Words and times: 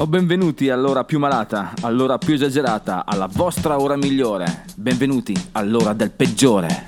Oh, 0.00 0.06
benvenuti 0.06 0.70
all'ora 0.70 1.04
più 1.04 1.18
malata, 1.18 1.74
all'ora 1.82 2.16
più 2.16 2.32
esagerata, 2.32 3.04
alla 3.04 3.28
vostra 3.30 3.78
ora 3.78 3.96
migliore. 3.96 4.64
Benvenuti 4.74 5.34
all'ora 5.52 5.92
del 5.92 6.10
peggiore. 6.10 6.86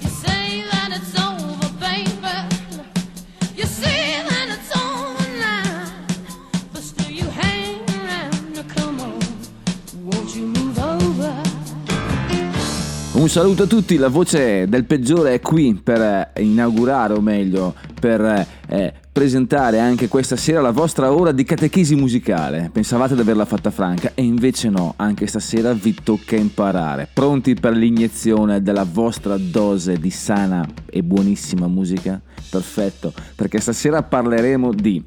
Un 13.13 13.29
saluto 13.29 13.65
a 13.65 13.67
tutti, 13.67 13.99
la 13.99 14.09
voce 14.09 14.67
del 14.69 14.87
peggiore 14.87 15.35
è 15.35 15.41
qui 15.41 15.75
per 15.75 16.01
eh, 16.01 16.43
inaugurare, 16.43 17.13
o 17.13 17.21
meglio, 17.21 17.75
per 18.01 18.47
eh, 18.69 19.02
presentare 19.13 19.79
anche 19.79 20.09
questa 20.09 20.37
sera 20.37 20.63
la 20.63 20.71
vostra 20.71 21.13
ora 21.13 21.33
di 21.33 21.45
catechesi 21.45 21.95
musicale. 21.95 22.71
Pensavate 22.73 23.15
di 23.15 23.21
averla 23.21 23.45
fatta 23.45 23.71
franca 23.71 24.13
e 24.15 24.23
invece 24.23 24.71
no, 24.71 24.95
anche 24.97 25.27
stasera 25.27 25.75
vi 25.75 25.95
tocca 26.03 26.35
imparare. 26.35 27.09
Pronti 27.13 27.55
per 27.55 27.77
l'iniezione 27.77 28.63
della 28.63 28.87
vostra 28.91 29.37
dose 29.37 29.99
di 29.99 30.11
sana 30.11 30.67
e 30.87 31.03
buonissima 31.03 31.69
musica? 31.69 32.19
Perfetto, 32.49 33.13
perché 33.37 33.61
stasera 33.61 34.03
parleremo 34.03 34.73
di 34.73 35.05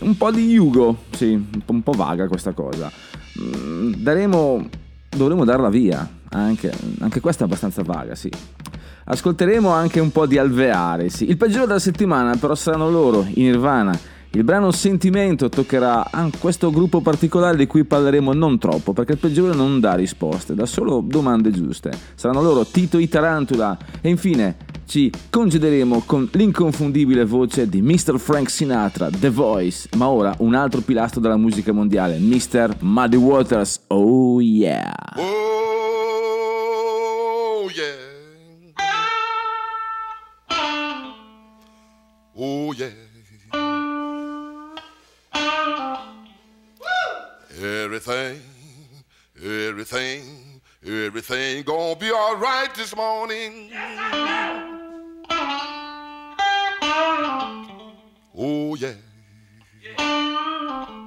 un 0.00 0.16
po' 0.16 0.30
di 0.30 0.50
Yugo, 0.50 1.04
sì, 1.10 1.32
un 1.66 1.82
po', 1.82 1.92
vaga 1.92 2.28
questa 2.28 2.52
cosa. 2.52 2.92
Mm, 3.40 3.94
Daremo, 3.94 4.68
dovremo 5.08 5.44
darla 5.44 5.70
via, 5.70 6.06
anche, 6.30 6.70
anche 7.00 7.20
questa 7.20 7.44
è 7.44 7.46
abbastanza 7.46 7.82
vaga, 7.82 8.14
sì. 8.14 8.30
Ascolteremo 9.10 9.70
anche 9.70 10.00
un 10.00 10.12
po' 10.12 10.26
di 10.26 10.36
alveare, 10.36 11.08
sì. 11.08 11.30
Il 11.30 11.38
peggiore 11.38 11.66
della 11.66 11.78
settimana 11.78 12.36
però 12.36 12.54
saranno 12.54 12.90
loro, 12.90 13.26
i 13.26 13.40
Nirvana. 13.40 13.98
Il 14.32 14.44
brano 14.44 14.70
Sentimento 14.70 15.48
toccherà 15.48 16.10
a 16.10 16.30
questo 16.38 16.70
gruppo 16.70 17.00
particolare 17.00 17.56
di 17.56 17.66
cui 17.66 17.84
parleremo 17.84 18.34
non 18.34 18.58
troppo, 18.58 18.92
perché 18.92 19.12
il 19.12 19.18
peggiore 19.18 19.54
non 19.54 19.80
dà 19.80 19.94
risposte, 19.94 20.54
dà 20.54 20.66
solo 20.66 21.02
domande 21.02 21.50
giuste. 21.50 21.90
Saranno 22.14 22.42
loro 22.42 22.66
Tito 22.66 22.98
i 22.98 23.08
Tarantula 23.08 23.78
e 24.02 24.10
infine 24.10 24.56
ci 24.84 25.10
congederemo 25.30 26.02
con 26.04 26.28
l'inconfondibile 26.32 27.24
voce 27.24 27.66
di 27.66 27.80
Mr. 27.80 28.18
Frank 28.18 28.50
Sinatra, 28.50 29.08
The 29.08 29.30
Voice, 29.30 29.88
ma 29.96 30.08
ora 30.08 30.34
un 30.40 30.54
altro 30.54 30.82
pilastro 30.82 31.22
della 31.22 31.38
musica 31.38 31.72
mondiale, 31.72 32.18
Mr. 32.18 32.76
Muddy 32.80 33.16
Waters. 33.16 33.80
Oh 33.86 34.38
yeah! 34.42 34.92
Oh, 42.68 42.72
yeah. 42.72 42.90
Everything, 47.58 48.42
everything, 49.42 50.60
everything 50.84 51.62
gonna 51.62 51.96
be 51.96 52.10
all 52.10 52.36
right 52.36 52.68
this 52.74 52.94
morning. 52.94 53.70
Oh, 58.36 58.74
yeah. 58.74 58.92
Woo! 59.98 60.97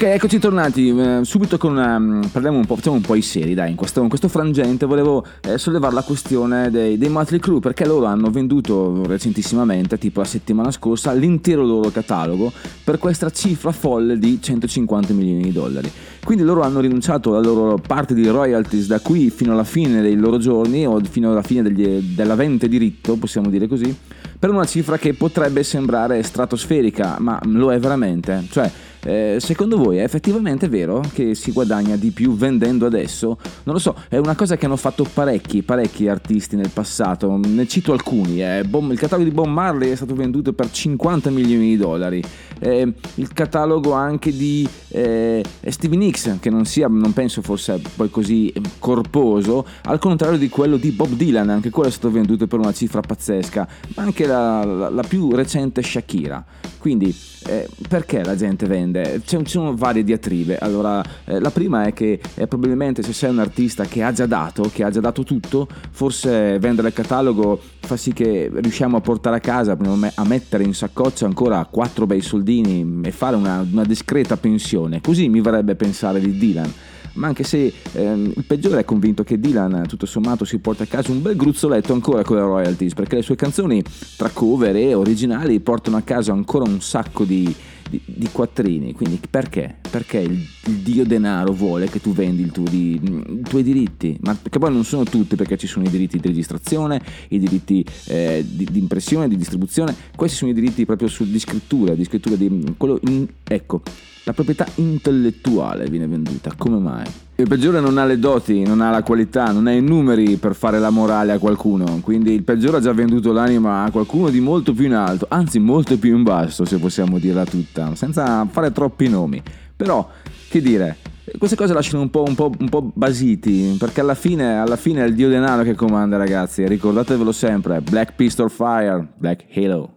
Ok, 0.00 0.04
eccoci 0.04 0.38
tornati. 0.38 0.96
eh, 0.96 1.20
subito 1.24 1.58
con 1.58 1.72
una. 1.72 1.98
mm, 1.98 2.26
Parliamo 2.30 2.56
un 2.56 2.66
po', 2.66 2.76
facciamo 2.76 2.94
un 2.94 3.02
po' 3.02 3.16
i 3.16 3.20
seri, 3.20 3.54
dai. 3.54 3.70
In 3.70 3.74
questo, 3.74 4.00
in 4.00 4.08
questo 4.08 4.28
frangente 4.28 4.86
volevo 4.86 5.26
eh, 5.40 5.58
sollevare 5.58 5.92
la 5.92 6.02
questione 6.04 6.70
dei, 6.70 6.96
dei 6.96 7.08
Motley 7.08 7.40
Crue 7.40 7.58
perché 7.58 7.84
loro 7.84 8.06
hanno 8.06 8.30
venduto 8.30 9.02
recentissimamente, 9.08 9.98
tipo 9.98 10.20
la 10.20 10.26
settimana 10.26 10.70
scorsa, 10.70 11.10
l'intero 11.14 11.64
loro 11.66 11.90
catalogo 11.90 12.52
per 12.84 13.00
questa 13.00 13.28
cifra 13.30 13.72
folle 13.72 14.20
di 14.20 14.40
150 14.40 15.12
milioni 15.14 15.42
di 15.42 15.50
dollari. 15.50 15.90
Quindi 16.22 16.44
loro 16.44 16.62
hanno 16.62 16.78
rinunciato 16.78 17.30
alla 17.34 17.44
loro 17.44 17.80
parte 17.84 18.14
di 18.14 18.24
royalties 18.28 18.86
da 18.86 19.00
qui 19.00 19.30
fino 19.30 19.50
alla 19.50 19.64
fine 19.64 20.00
dei 20.00 20.14
loro 20.14 20.38
giorni 20.38 20.86
o 20.86 21.00
fino 21.10 21.32
alla 21.32 21.42
fine 21.42 21.62
degli- 21.62 22.14
dell'avente 22.14 22.68
diritto, 22.68 23.16
possiamo 23.16 23.50
dire 23.50 23.66
così, 23.66 23.92
per 24.38 24.50
una 24.50 24.64
cifra 24.64 24.96
che 24.96 25.14
potrebbe 25.14 25.64
sembrare 25.64 26.22
stratosferica, 26.22 27.16
ma 27.18 27.40
lo 27.46 27.72
è 27.72 27.80
veramente. 27.80 28.44
Cioè, 28.48 28.70
eh, 29.08 29.36
secondo 29.40 29.78
voi 29.78 29.96
è 29.96 30.02
effettivamente 30.02 30.68
vero 30.68 31.02
che 31.14 31.34
si 31.34 31.50
guadagna 31.52 31.96
di 31.96 32.10
più 32.10 32.34
vendendo 32.36 32.84
adesso? 32.84 33.38
Non 33.64 33.74
lo 33.74 33.80
so, 33.80 33.94
è 34.08 34.18
una 34.18 34.34
cosa 34.34 34.56
che 34.58 34.66
hanno 34.66 34.76
fatto 34.76 35.06
parecchi, 35.10 35.62
parecchi 35.62 36.08
artisti 36.08 36.56
nel 36.56 36.68
passato. 36.70 37.40
Ne 37.42 37.66
cito 37.66 37.92
alcuni. 37.92 38.42
eh. 38.42 38.64
Bob- 38.64 38.90
il 38.92 38.98
catalogo 38.98 39.26
di 39.28 39.34
Bob 39.34 39.46
Marley 39.46 39.90
è 39.90 39.94
stato 39.96 40.14
venduto 40.14 40.52
per 40.52 40.70
50 40.70 41.30
milioni 41.30 41.68
di 41.68 41.76
dollari. 41.78 42.22
Eh, 42.58 42.92
il 43.14 43.32
catalogo 43.32 43.92
anche 43.92 44.30
di 44.36 44.68
eh, 44.88 45.42
Stevie 45.68 45.98
Nicks, 45.98 46.36
che 46.40 46.50
non, 46.50 46.66
sia, 46.66 46.88
non 46.88 47.12
penso 47.14 47.40
fosse 47.40 47.80
poi 47.96 48.10
così 48.10 48.52
corposo, 48.78 49.64
al 49.84 49.98
contrario 49.98 50.38
di 50.38 50.48
quello 50.48 50.76
di 50.76 50.90
Bob 50.90 51.12
Dylan, 51.12 51.48
anche 51.48 51.70
quello 51.70 51.88
è 51.88 51.92
stato 51.92 52.10
venduto 52.10 52.46
per 52.46 52.58
una 52.58 52.72
cifra 52.72 53.00
pazzesca, 53.00 53.68
ma 53.94 54.02
anche 54.02 54.26
la, 54.26 54.64
la- 54.64 54.90
la 54.90 55.02
più 55.02 55.30
recente 55.32 55.82
Shakira. 55.82 56.44
Quindi 56.78 57.14
eh, 57.46 57.68
perché 57.88 58.22
la 58.24 58.36
gente 58.36 58.66
vende? 58.66 58.97
C'è- 59.24 59.42
ci 59.42 59.50
sono 59.50 59.74
varie 59.74 60.04
diatribe. 60.04 60.58
Allora, 60.58 61.02
eh, 61.24 61.40
la 61.40 61.50
prima 61.50 61.84
è 61.84 61.92
che 61.92 62.20
eh, 62.34 62.46
probabilmente 62.46 63.02
se 63.02 63.12
sei 63.12 63.30
un 63.30 63.38
artista 63.38 63.84
che 63.84 64.02
ha 64.02 64.12
già 64.12 64.26
dato, 64.26 64.70
che 64.72 64.84
ha 64.84 64.90
già 64.90 65.00
dato 65.00 65.22
tutto, 65.22 65.68
forse 65.90 66.58
vendere 66.58 66.88
il 66.88 66.94
catalogo 66.94 67.60
fa 67.80 67.96
sì 67.96 68.12
che 68.12 68.50
riusciamo 68.52 68.96
a 68.96 69.00
portare 69.00 69.36
a 69.36 69.40
casa, 69.40 69.76
a 70.14 70.24
mettere 70.24 70.64
in 70.64 70.74
saccoccia 70.74 71.24
ancora 71.26 71.66
quattro 71.70 72.06
bei 72.06 72.20
soldini 72.20 73.00
e 73.02 73.10
fare 73.10 73.36
una, 73.36 73.66
una 73.70 73.84
discreta 73.84 74.36
pensione. 74.36 75.00
Così 75.00 75.28
mi 75.28 75.40
verrebbe 75.40 75.74
pensare 75.74 76.20
di 76.20 76.36
Dylan 76.36 76.72
ma 77.18 77.26
anche 77.26 77.42
se 77.42 77.72
ehm, 77.92 78.32
il 78.36 78.44
peggiore 78.44 78.80
è 78.80 78.84
convinto 78.84 79.24
che 79.24 79.38
Dylan 79.38 79.86
tutto 79.86 80.06
sommato 80.06 80.44
si 80.44 80.58
porta 80.58 80.84
a 80.84 80.86
casa 80.86 81.10
un 81.10 81.20
bel 81.20 81.36
gruzzoletto 81.36 81.92
ancora 81.92 82.22
con 82.22 82.36
le 82.36 82.42
royalties 82.42 82.94
perché 82.94 83.16
le 83.16 83.22
sue 83.22 83.36
canzoni 83.36 83.82
tra 84.16 84.30
cover 84.30 84.74
e 84.76 84.94
originali 84.94 85.60
portano 85.60 85.96
a 85.96 86.02
casa 86.02 86.32
ancora 86.32 86.64
un 86.64 86.80
sacco 86.80 87.24
di, 87.24 87.52
di- 87.88 88.00
di 88.04 88.28
quattrini 88.30 88.92
quindi 88.92 89.20
perché? 89.28 89.76
perché 89.90 90.18
il, 90.18 90.32
il 90.66 90.74
dio 90.76 91.04
denaro 91.04 91.52
vuole 91.52 91.88
che 91.88 92.00
tu 92.00 92.12
vendi 92.12 92.42
i 92.42 92.50
tuoi 92.50 93.62
diritti 93.62 94.16
ma 94.22 94.36
che 94.48 94.58
poi 94.58 94.72
non 94.72 94.84
sono 94.84 95.04
tutti 95.04 95.36
perché 95.36 95.56
ci 95.56 95.66
sono 95.66 95.86
i 95.86 95.90
diritti 95.90 96.18
di 96.18 96.28
registrazione 96.28 97.00
i 97.28 97.38
diritti 97.38 97.84
eh, 98.06 98.44
di, 98.48 98.66
di 98.70 98.78
impressione 98.78 99.28
di 99.28 99.36
distribuzione 99.36 99.94
questi 100.16 100.36
sono 100.36 100.50
i 100.50 100.54
diritti 100.54 100.84
proprio 100.86 101.08
su, 101.08 101.24
di 101.24 101.38
scrittura 101.38 101.94
di 101.94 102.04
scrittura 102.04 102.36
di 102.36 102.74
quello 102.76 102.98
in- 103.08 103.26
ecco 103.44 103.82
la 104.28 104.34
proprietà 104.34 104.66
intellettuale 104.74 105.88
viene 105.88 106.06
venduta, 106.06 106.52
come 106.54 106.76
mai? 106.78 107.06
Il 107.36 107.48
peggiore 107.48 107.80
non 107.80 107.96
ha 107.96 108.04
le 108.04 108.18
doti, 108.18 108.62
non 108.62 108.82
ha 108.82 108.90
la 108.90 109.02
qualità, 109.02 109.52
non 109.52 109.66
ha 109.66 109.72
i 109.72 109.80
numeri 109.80 110.36
per 110.36 110.54
fare 110.54 110.78
la 110.78 110.90
morale 110.90 111.32
a 111.32 111.38
qualcuno, 111.38 112.00
quindi 112.02 112.34
il 112.34 112.42
peggiore 112.42 112.76
ha 112.76 112.80
già 112.80 112.92
venduto 112.92 113.32
l'anima 113.32 113.84
a 113.84 113.90
qualcuno 113.90 114.28
di 114.28 114.40
molto 114.40 114.74
più 114.74 114.84
in 114.84 114.92
alto, 114.92 115.26
anzi 115.30 115.58
molto 115.58 115.96
più 115.98 116.14
in 116.14 116.24
basso 116.24 116.66
se 116.66 116.76
possiamo 116.76 117.18
dirla 117.18 117.46
tutta, 117.46 117.94
senza 117.94 118.46
fare 118.50 118.70
troppi 118.70 119.08
nomi. 119.08 119.42
Però, 119.74 120.06
che 120.50 120.60
dire, 120.60 120.98
queste 121.38 121.56
cose 121.56 121.72
lasciano 121.72 122.02
un 122.02 122.10
po', 122.10 122.24
un 122.26 122.34
po', 122.34 122.52
un 122.58 122.68
po' 122.68 122.90
basiti, 122.92 123.76
perché 123.78 124.00
alla 124.00 124.14
fine, 124.14 124.58
alla 124.58 124.76
fine 124.76 125.04
è 125.04 125.06
il 125.06 125.14
dio 125.14 125.30
denaro 125.30 125.62
che 125.62 125.74
comanda 125.74 126.18
ragazzi, 126.18 126.66
ricordatevelo 126.66 127.32
sempre, 127.32 127.80
Black 127.80 128.14
Pistol 128.14 128.50
Fire, 128.50 129.08
Black 129.16 129.44
Halo. 129.54 129.94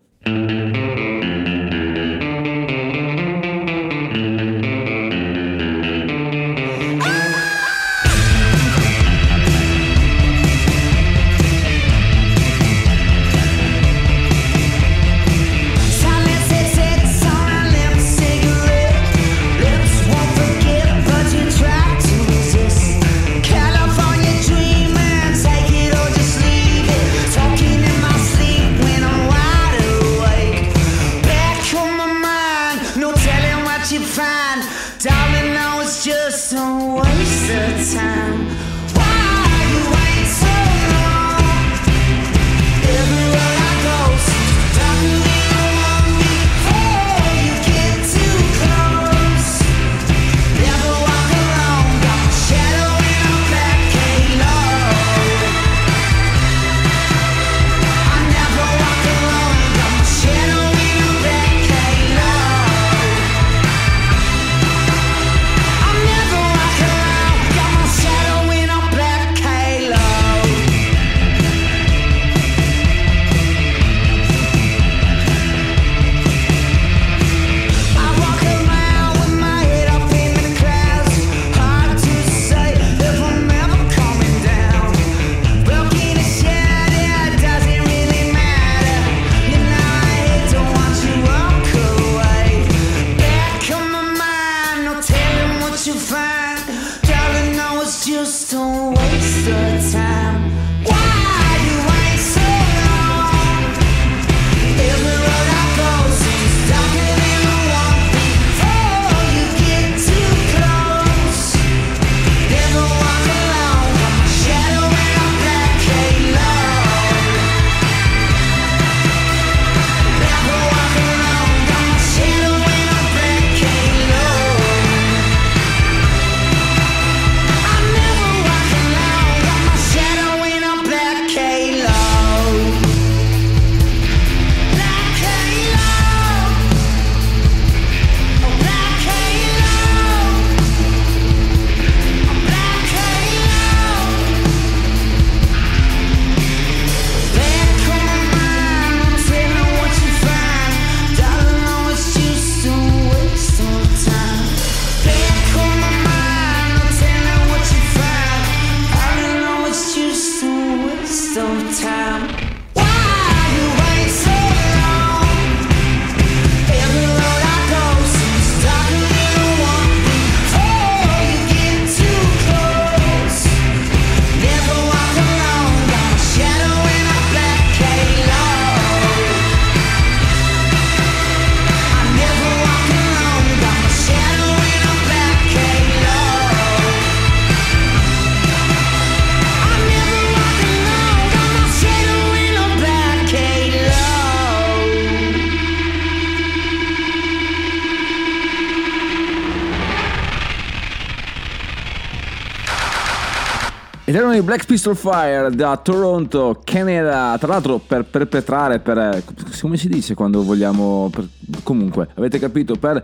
Erano 204.31 204.35
i 204.37 204.41
Black 204.41 204.65
Pistol 204.65 204.95
Fire 204.95 205.49
da 205.51 205.77
Toronto, 205.77 206.61
Canada, 206.63 207.37
tra 207.37 207.47
l'altro 207.47 207.79
per 207.79 208.05
perpetrare, 208.05 208.79
per, 208.79 209.23
come 209.59 209.77
si 209.77 209.89
dice 209.89 210.13
quando 210.13 210.43
vogliamo, 210.43 211.09
per- 211.11 211.27
comunque, 211.63 212.07
avete 212.15 212.39
capito, 212.39 212.75
per 212.75 213.03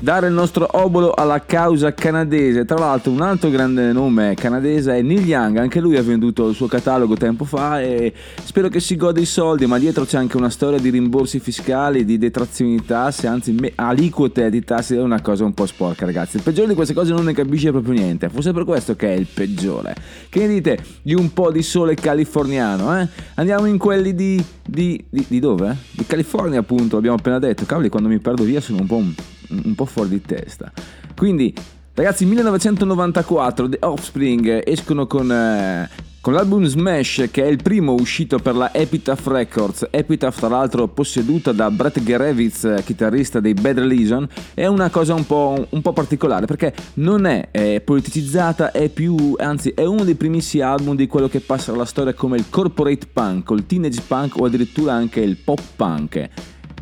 dare 0.00 0.26
il 0.26 0.32
nostro 0.34 0.68
obolo 0.72 1.12
alla 1.12 1.42
causa 1.44 1.94
canadese. 1.94 2.64
Tra 2.64 2.78
l'altro 2.78 3.10
un 3.12 3.22
altro 3.22 3.48
grande 3.50 3.92
nome 3.92 4.34
canadese 4.34 4.96
è 4.96 5.02
Neil 5.02 5.26
Young, 5.26 5.56
anche 5.56 5.80
lui 5.80 5.96
ha 5.96 6.02
venduto 6.02 6.48
il 6.48 6.54
suo 6.54 6.66
catalogo 6.66 7.14
tempo 7.16 7.44
fa 7.44 7.80
e 7.80 8.12
spero 8.42 8.68
che 8.68 8.80
si 8.80 8.96
gode 8.96 9.20
i 9.20 9.24
soldi, 9.24 9.66
ma 9.66 9.78
dietro 9.78 10.04
c'è 10.04 10.18
anche 10.18 10.36
una 10.36 10.50
storia 10.50 10.78
di 10.78 10.90
rimborsi 10.90 11.40
fiscali, 11.40 12.04
di 12.04 12.18
detrazioni 12.18 12.76
di 12.76 12.84
tasse, 12.84 13.26
anzi 13.26 13.52
me- 13.52 13.72
aliquote 13.74 14.50
di 14.50 14.62
tasse, 14.62 14.96
è 14.96 15.00
una 15.00 15.20
cosa 15.20 15.44
un 15.44 15.54
po' 15.54 15.66
sporca 15.66 16.04
ragazzi. 16.04 16.36
Il 16.36 16.42
peggiore 16.42 16.68
di 16.68 16.74
queste 16.74 16.94
cose 16.94 17.12
non 17.12 17.24
ne 17.24 17.32
capisce 17.32 17.70
proprio 17.70 17.94
niente, 17.94 18.28
forse 18.28 18.52
per 18.52 18.64
questo 18.64 18.96
che 18.96 19.14
è 19.14 19.16
il 19.16 19.26
peggiore. 19.32 19.94
Che 20.28 20.40
ne 20.40 20.48
dite 20.48 20.78
di 21.02 21.14
un 21.14 21.32
po' 21.32 21.50
di 21.50 21.62
sole 21.62 21.94
californiano, 21.94 22.98
eh? 23.00 23.08
Andiamo 23.34 23.66
in 23.66 23.78
quelli 23.78 24.14
di... 24.14 24.42
di, 24.66 25.02
di, 25.08 25.24
di 25.26 25.40
dove? 25.40 25.76
Di 25.90 26.04
California 26.06 26.60
appunto, 26.60 26.96
abbiamo 26.96 27.16
appena 27.16 27.38
detto. 27.38 27.64
Cavoli, 27.64 27.88
quando 27.88 28.08
mi 28.08 28.18
perdo 28.18 28.44
via 28.44 28.60
sono 28.60 28.80
un 28.80 28.86
po', 28.86 28.96
un, 28.96 29.12
un 29.48 29.74
po' 29.74 29.84
fuori 29.84 30.08
di 30.10 30.22
testa. 30.22 30.72
Quindi, 31.16 31.54
ragazzi, 31.94 32.24
1994 32.24 33.68
The 33.68 33.78
Offspring 33.80 34.62
escono 34.64 35.06
con... 35.06 35.30
eh, 35.30 35.88
con 36.26 36.34
l'album 36.34 36.64
Smash, 36.64 37.28
che 37.30 37.44
è 37.44 37.46
il 37.46 37.62
primo 37.62 37.92
uscito 37.92 38.40
per 38.40 38.56
la 38.56 38.74
Epitaph 38.74 39.28
Records, 39.28 39.86
Epitaph 39.92 40.36
tra 40.36 40.48
l'altro 40.48 40.88
posseduta 40.88 41.52
da 41.52 41.70
Brett 41.70 42.02
Gerevitz, 42.02 42.82
chitarrista 42.84 43.38
dei 43.38 43.54
Bad 43.54 43.78
Religion, 43.78 44.26
è 44.52 44.66
una 44.66 44.90
cosa 44.90 45.14
un 45.14 45.24
po', 45.24 45.68
un 45.70 45.82
po' 45.82 45.92
particolare 45.92 46.46
perché 46.46 46.74
non 46.94 47.26
è, 47.26 47.50
eh, 47.52 47.80
politicizzata, 47.80 48.72
è 48.72 48.88
più, 48.88 49.36
anzi 49.38 49.68
è 49.70 49.84
uno 49.84 50.02
dei 50.02 50.16
primissimi 50.16 50.64
album 50.64 50.96
di 50.96 51.06
quello 51.06 51.28
che 51.28 51.38
passa 51.38 51.70
alla 51.70 51.84
storia 51.84 52.12
come 52.12 52.36
il 52.36 52.46
corporate 52.50 53.06
punk, 53.12 53.50
o 53.50 53.54
il 53.54 53.64
teenage 53.64 54.02
punk 54.04 54.36
o 54.36 54.46
addirittura 54.46 54.94
anche 54.94 55.20
il 55.20 55.36
pop 55.36 55.60
punk. 55.76 56.28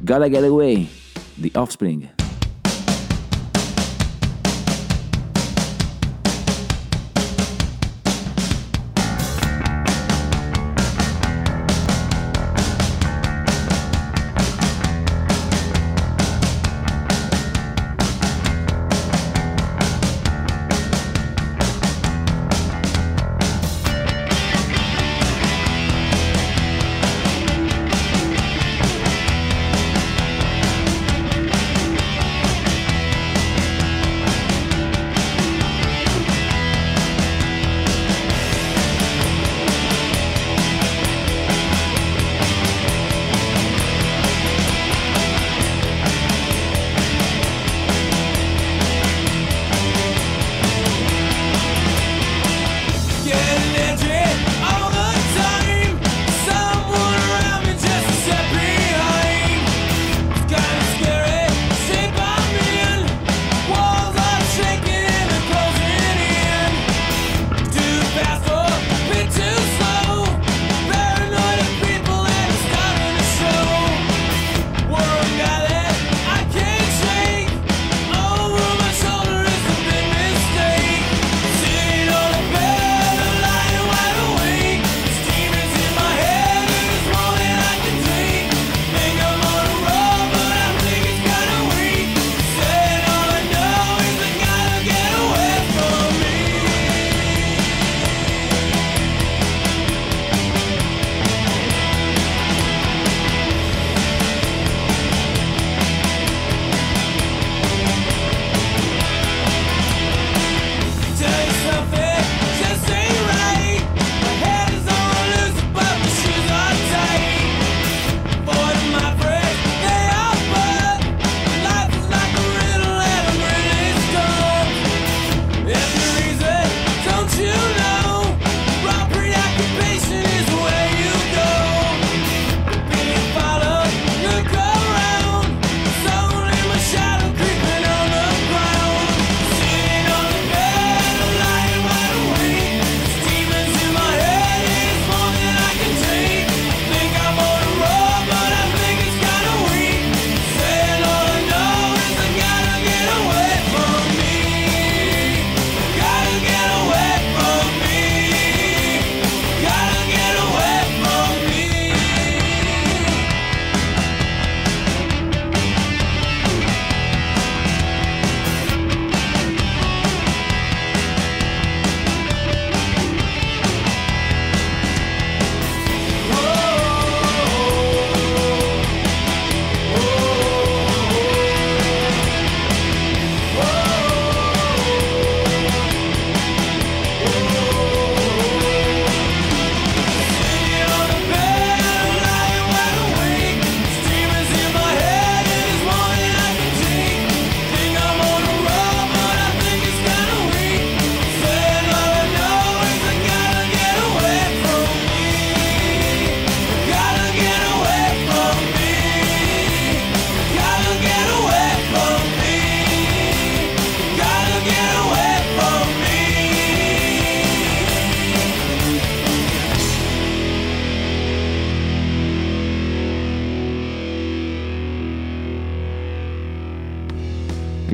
Gotta 0.00 0.30
Get 0.30 0.42
Away, 0.42 0.88
The 1.34 1.50
Offspring. 1.52 2.13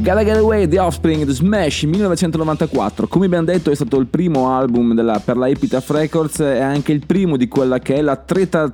Gotta 0.03 0.25
Get 0.25 0.37
Away, 0.39 0.67
The 0.67 0.79
Offspring, 0.79 1.27
The 1.27 1.33
Smash 1.33 1.83
1994. 1.83 3.07
Come 3.07 3.27
abbiamo 3.27 3.45
detto 3.45 3.71
è 3.71 3.75
stato 3.75 3.99
il 3.99 4.07
primo 4.07 4.49
album 4.49 4.95
della- 4.95 5.21
per 5.23 5.37
la 5.37 5.47
Epitaph 5.47 5.91
Records 5.91 6.41
e 6.41 6.59
anche 6.59 6.93
il 6.93 7.05
primo 7.05 7.37
di 7.37 7.49
quella 7.49 7.81
che 7.81 7.97
è 7.97 8.01
la 8.01 8.17
treta 8.17 8.73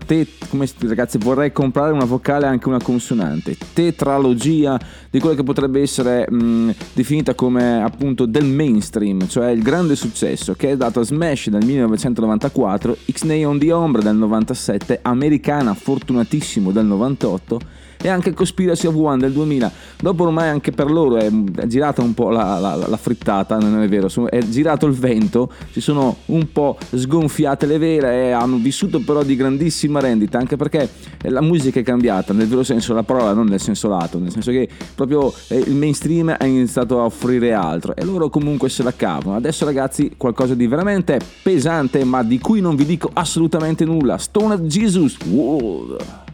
come 0.48 0.68
ragazzi 0.86 1.18
vorrei 1.18 1.50
comprare 1.50 1.92
una 1.92 2.04
vocale 2.04 2.46
e 2.46 2.48
anche 2.48 2.68
una 2.68 2.80
consonante, 2.80 3.56
tetralogia 3.72 4.78
di 5.10 5.18
quella 5.18 5.34
che 5.34 5.42
potrebbe 5.42 5.80
essere 5.80 6.30
mh, 6.30 6.74
definita 6.92 7.34
come 7.34 7.82
appunto 7.82 8.24
del 8.24 8.44
mainstream, 8.44 9.26
cioè 9.26 9.50
il 9.50 9.62
grande 9.62 9.96
successo 9.96 10.54
che 10.54 10.70
è 10.70 10.76
dato 10.76 11.00
a 11.00 11.04
Smash 11.04 11.48
nel 11.48 11.64
1994, 11.64 12.98
X-Nay 13.10 13.42
on 13.42 13.58
the 13.58 13.72
Ombre 13.72 14.02
del 14.02 14.14
97, 14.14 15.00
Americana 15.02 15.74
fortunatissimo 15.74 16.70
del 16.70 16.86
98 16.86 17.60
e 18.00 18.08
anche 18.08 18.32
Conspiracy 18.32 18.86
of 18.86 18.94
One 18.94 19.18
del 19.18 19.32
2000. 19.32 19.72
Dopo 20.00 20.24
ormai 20.24 20.48
anche 20.48 20.72
per 20.72 20.90
loro 20.90 21.16
è, 21.16 21.30
è 21.56 21.66
girata 21.66 22.02
un 22.02 22.14
po' 22.14 22.30
la, 22.30 22.58
la- 22.58 22.74
la 22.76 22.96
frittata, 22.96 23.58
non 23.58 23.82
è 23.82 23.88
vero, 23.88 24.08
è 24.28 24.38
girato 24.40 24.86
il 24.86 24.92
vento, 24.92 25.50
si 25.70 25.80
sono 25.80 26.16
un 26.26 26.50
po' 26.52 26.78
sgonfiate 26.94 27.66
le 27.66 27.78
vele 27.78 28.28
e 28.28 28.30
hanno 28.30 28.56
vissuto 28.56 29.00
però 29.00 29.22
di 29.22 29.36
grandissima 29.36 30.00
rendita, 30.00 30.38
anche 30.38 30.56
perché 30.56 30.88
la 31.22 31.40
musica 31.40 31.80
è 31.80 31.82
cambiata 31.82 32.32
nel 32.32 32.46
vero 32.46 32.62
senso 32.62 32.92
della 32.92 33.04
parola, 33.04 33.32
non 33.32 33.46
nel 33.46 33.60
senso 33.60 33.88
lato, 33.88 34.18
nel 34.18 34.30
senso 34.30 34.50
che 34.50 34.68
proprio 34.94 35.32
eh, 35.48 35.58
il 35.58 35.74
mainstream 35.74 36.34
ha 36.38 36.46
iniziato 36.46 37.00
a 37.00 37.04
offrire 37.04 37.52
altro 37.52 37.94
e 37.96 38.04
loro 38.04 38.28
comunque 38.28 38.68
se 38.68 38.82
la 38.82 38.92
cavano. 38.94 39.36
Adesso 39.36 39.64
ragazzi 39.64 40.12
qualcosa 40.16 40.54
di 40.54 40.66
veramente 40.66 41.18
pesante 41.42 42.04
ma 42.04 42.22
di 42.22 42.38
cui 42.38 42.60
non 42.60 42.76
vi 42.76 42.84
dico 42.84 43.10
assolutamente 43.12 43.84
nulla. 43.84 44.18
Stone 44.18 44.62
Jesus 44.62 45.16
World. 45.28 46.25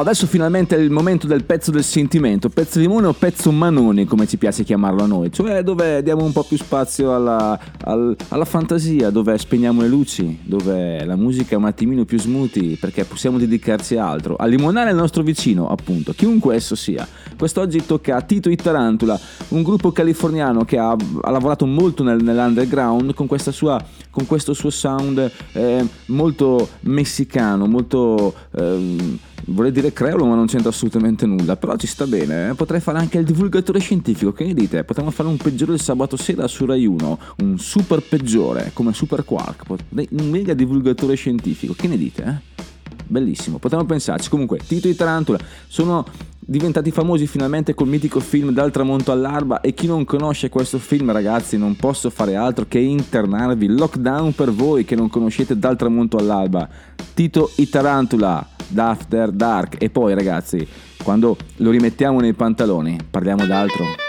Adesso 0.00 0.28
finalmente 0.28 0.76
è 0.76 0.78
il 0.78 0.90
momento 0.90 1.26
del 1.26 1.42
pezzo 1.42 1.72
del 1.72 1.82
sentimento, 1.82 2.48
pezzo 2.48 2.78
limone 2.78 3.08
o 3.08 3.12
pezzo 3.12 3.50
manone 3.50 4.04
come 4.04 4.28
ci 4.28 4.38
piace 4.38 4.62
chiamarlo 4.62 5.02
a 5.02 5.06
noi, 5.06 5.32
cioè 5.32 5.62
dove 5.64 6.04
diamo 6.04 6.24
un 6.24 6.30
po' 6.30 6.44
più 6.44 6.56
spazio 6.56 7.12
alla, 7.14 7.58
al- 7.82 8.16
alla 8.28 8.44
fantasia, 8.44 9.10
dove 9.10 9.36
spegniamo 9.36 9.82
le 9.82 9.88
luci, 9.88 10.38
dove 10.44 11.04
la 11.04 11.16
musica 11.16 11.54
è 11.54 11.58
un 11.58 11.64
attimino 11.64 12.04
più 12.04 12.18
smoothie 12.18 12.76
perché 12.76 13.04
possiamo 13.04 13.38
dedicarci 13.38 13.96
a 13.96 14.08
altro, 14.08 14.36
a 14.36 14.46
limonare 14.46 14.90
il 14.90 14.96
nostro 14.96 15.24
vicino 15.24 15.68
appunto, 15.68 16.12
chiunque 16.12 16.54
esso 16.54 16.76
sia. 16.76 17.06
Quest'oggi 17.36 17.84
tocca 17.84 18.16
a 18.16 18.22
Tito 18.22 18.50
i 18.50 18.56
Tarantula, 18.56 19.18
un 19.48 19.62
gruppo 19.64 19.90
californiano 19.90 20.64
che 20.64 20.78
ha, 20.78 20.90
ha 20.92 21.30
lavorato 21.30 21.66
molto 21.66 22.04
nel- 22.04 22.22
nell'underground 22.22 23.14
con, 23.14 23.28
sua, 23.50 23.84
con 24.10 24.26
questo 24.26 24.54
suo 24.54 24.70
sound 24.70 25.30
eh, 25.52 25.84
molto 26.06 26.68
messicano, 26.82 27.66
molto... 27.66 28.32
ehm, 28.56 29.18
Vorrei 29.46 29.72
dire 29.72 29.92
creolo, 29.92 30.26
ma 30.26 30.34
non 30.34 30.46
c'entra 30.46 30.68
assolutamente 30.68 31.24
nulla. 31.26 31.56
Però 31.56 31.76
ci 31.76 31.86
sta 31.86 32.06
bene. 32.06 32.50
eh. 32.50 32.54
Potrei 32.54 32.80
fare 32.80 32.98
anche 32.98 33.18
il 33.18 33.24
divulgatore 33.24 33.78
scientifico. 33.78 34.32
Che 34.32 34.44
ne 34.44 34.54
dite? 34.54 34.84
Potremmo 34.84 35.10
fare 35.10 35.28
un 35.28 35.36
peggiore 35.36 35.72
il 35.74 35.80
sabato 35.80 36.16
sera 36.16 36.46
su 36.46 36.66
Rai 36.66 36.84
1. 36.86 37.18
Un 37.38 37.58
super 37.58 38.00
peggiore, 38.02 38.70
come 38.74 38.92
Super 38.92 39.24
Quark. 39.24 39.64
Un 39.68 40.30
mega 40.30 40.54
divulgatore 40.54 41.14
scientifico. 41.14 41.72
Che 41.74 41.88
ne 41.88 41.96
dite? 41.96 42.22
eh? 42.24 42.64
Bellissimo, 43.06 43.58
potremmo 43.58 43.84
pensarci. 43.86 44.28
Comunque, 44.28 44.58
Tito 44.58 44.86
di 44.86 44.94
Tarantula 44.94 45.38
sono 45.66 46.04
diventati 46.50 46.90
famosi 46.90 47.26
finalmente 47.26 47.74
col 47.74 47.88
mitico 47.88 48.20
film 48.20 48.52
Dal 48.52 48.70
tramonto 48.70 49.12
all'alba 49.12 49.60
e 49.60 49.74
chi 49.74 49.86
non 49.86 50.06
conosce 50.06 50.48
questo 50.48 50.78
film 50.78 51.12
ragazzi 51.12 51.58
non 51.58 51.76
posso 51.76 52.08
fare 52.08 52.36
altro 52.36 52.64
che 52.66 52.78
internarvi. 52.78 53.66
Lockdown 53.68 54.34
per 54.34 54.50
voi 54.50 54.86
che 54.86 54.94
non 54.94 55.10
conoscete 55.10 55.58
Dal 55.58 55.76
tramonto 55.76 56.16
all'alba 56.16 56.66
Tito 57.12 57.50
i 57.56 57.68
Tarantula 57.68 58.46
d'After 58.66 59.30
Dark. 59.30 59.76
E 59.78 59.90
poi 59.90 60.14
ragazzi 60.14 60.66
quando 61.02 61.36
lo 61.56 61.70
rimettiamo 61.70 62.18
nei 62.18 62.32
pantaloni 62.32 62.96
parliamo 63.10 63.44
d'altro 63.44 64.07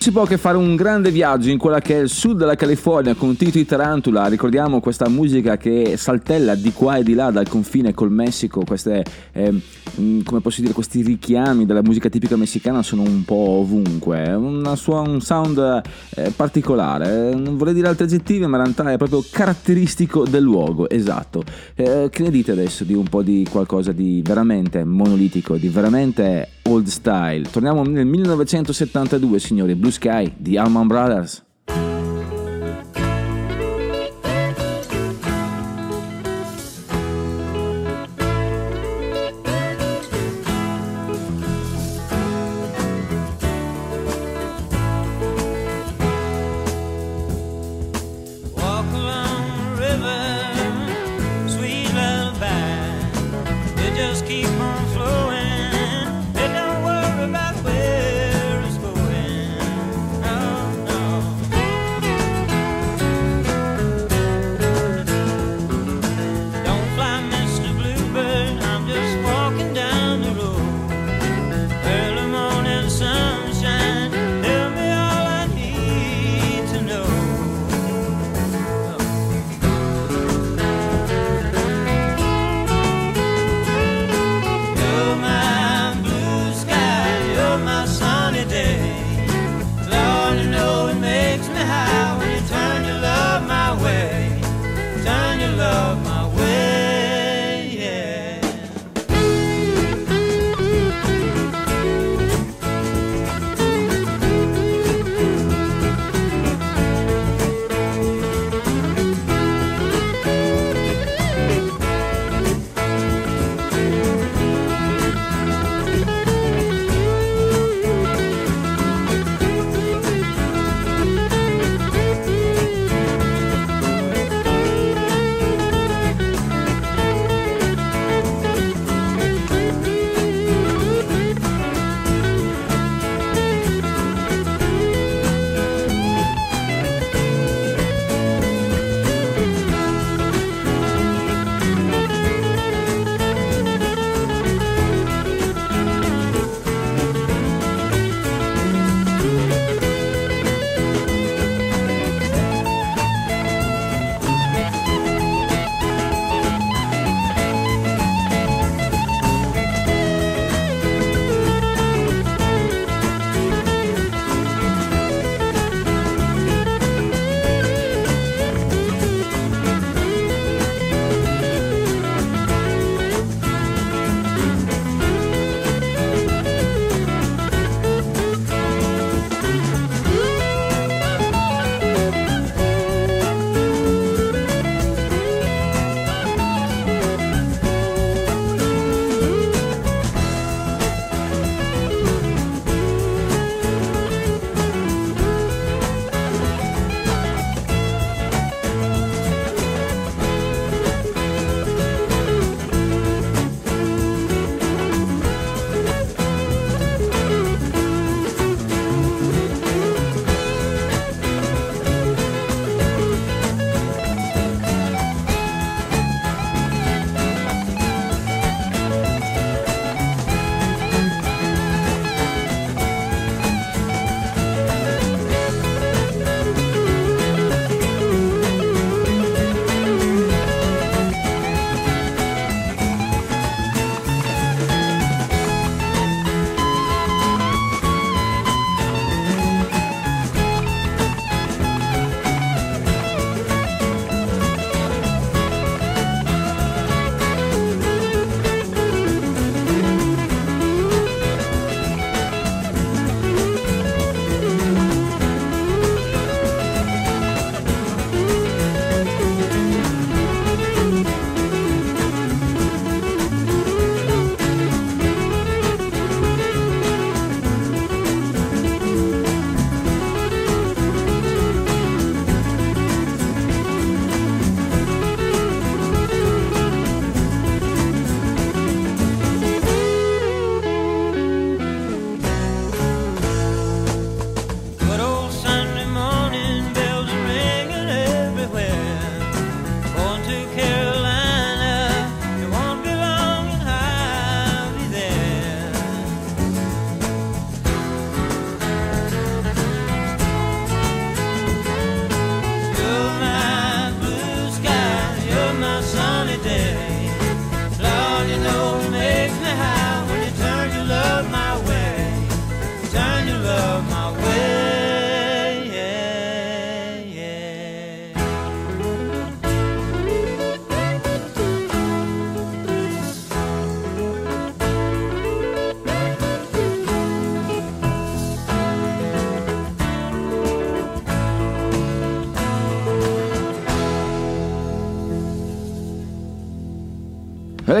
Si 0.00 0.12
può 0.12 0.24
che 0.24 0.38
fare 0.38 0.56
un 0.56 0.76
grande 0.76 1.10
viaggio 1.10 1.50
in 1.50 1.58
quella 1.58 1.80
che 1.80 1.98
è 1.98 2.00
il 2.00 2.08
sud 2.08 2.38
della 2.38 2.54
California 2.54 3.14
con 3.14 3.36
Tito 3.36 3.58
i 3.58 3.66
Tarantula, 3.66 4.28
ricordiamo 4.28 4.80
questa 4.80 5.10
musica 5.10 5.58
che 5.58 5.98
saltella 5.98 6.54
di 6.54 6.72
qua 6.72 6.96
e 6.96 7.02
di 7.02 7.12
là 7.12 7.30
dal 7.30 7.46
confine 7.46 7.92
col 7.92 8.10
Messico, 8.10 8.62
queste, 8.64 9.04
mm, 9.38 10.22
come 10.22 10.40
posso 10.40 10.62
dire, 10.62 10.72
questi 10.72 11.02
richiami 11.02 11.66
della 11.66 11.82
musica 11.82 12.08
tipica 12.08 12.36
messicana 12.36 12.82
sono 12.82 13.02
un 13.02 13.24
po' 13.24 13.34
ovunque, 13.60 14.32
una 14.32 14.74
sua- 14.74 15.00
un 15.00 15.20
sound 15.20 15.82
eh, 16.16 16.32
particolare, 16.34 17.30
Eh, 17.30 17.34
non 17.34 17.58
vorrei 17.58 17.74
dire 17.74 17.88
altri 17.88 18.04
aggettivi 18.04 18.46
ma 18.46 18.56
in 18.56 18.62
realtà 18.62 18.90
è 18.90 18.96
proprio 18.96 19.22
caratteristico 19.30 20.24
del 20.24 20.42
luogo, 20.42 20.88
esatto. 20.88 21.42
Eh, 21.74 22.08
che 22.10 22.22
ne 22.22 22.30
dite 22.30 22.52
adesso 22.52 22.84
di 22.84 22.94
un 22.94 23.04
po' 23.04 23.22
di 23.22 23.46
qualcosa 23.50 23.92
di 23.92 24.22
veramente 24.24 24.82
monolitico, 24.82 25.56
di 25.58 25.68
veramente 25.68 26.48
old 26.70 26.86
style? 26.86 27.48
Torniamo 27.50 27.82
nel 27.82 28.06
1972 28.06 29.38
signori, 29.38 29.74
Blue 29.74 29.90
Sky 29.90 30.32
di 30.36 30.56
Allman 30.56 30.86
Brothers. 30.86 31.44